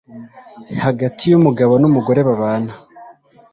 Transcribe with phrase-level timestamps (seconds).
[0.83, 2.73] hagati yumugabo numugore babana